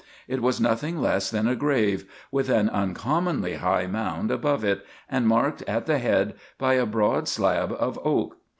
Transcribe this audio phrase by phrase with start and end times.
[0.27, 5.27] ]It was nothing less than a grave with an uncommonly high mound above it, and
[5.27, 8.35] marked at the head by a broad slab of oak.